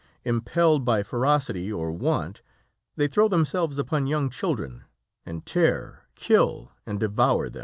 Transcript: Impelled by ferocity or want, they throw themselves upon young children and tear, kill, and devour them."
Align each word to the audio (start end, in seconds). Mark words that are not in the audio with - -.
Impelled 0.25 0.83
by 0.83 1.03
ferocity 1.03 1.71
or 1.71 1.91
want, 1.91 2.41
they 2.95 3.05
throw 3.07 3.27
themselves 3.27 3.77
upon 3.77 4.07
young 4.07 4.31
children 4.31 4.83
and 5.27 5.45
tear, 5.45 6.05
kill, 6.15 6.71
and 6.87 6.99
devour 6.99 7.51
them." 7.51 7.59